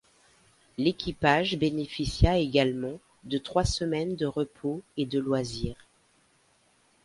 L’équipage 0.79 1.59
bénéficia 1.59 2.39
également 2.39 2.99
de 3.23 3.37
trois 3.37 3.65
semaines 3.65 4.15
de 4.15 4.25
repos 4.25 4.81
et 4.97 5.05
de 5.05 5.19
loisirs. 5.19 5.85